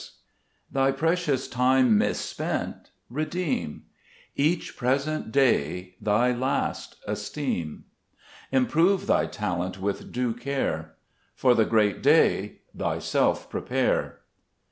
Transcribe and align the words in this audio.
13 0.01 0.07
Gbe 0.07 0.07
JBeet 0.07 0.15
Gburcb 0.17 0.71
l^mns* 0.71 0.73
2 0.73 0.73
Thy 0.73 0.91
precious 0.97 1.47
time 1.47 1.97
misspent 1.99 2.91
redeem; 3.11 3.83
Each 4.35 4.75
present 4.75 5.31
day 5.31 5.95
thy 6.01 6.33
last 6.33 6.95
esteem; 7.05 7.83
Improve 8.51 9.05
thy 9.05 9.27
talent 9.27 9.79
with 9.79 10.11
due 10.11 10.33
care; 10.33 10.95
For 11.35 11.53
the 11.53 11.65
great 11.65 12.01
day 12.01 12.61
thyself 12.75 13.47
prepare. 13.47 14.21